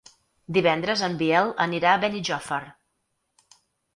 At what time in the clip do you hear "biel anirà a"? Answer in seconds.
1.19-2.01